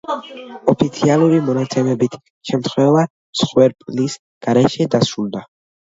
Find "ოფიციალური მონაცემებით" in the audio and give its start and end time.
0.71-2.17